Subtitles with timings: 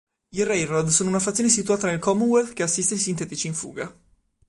[0.33, 3.95] I Railroad sono una fazione situata nel Commonwealth che assiste i sintetici in fuga.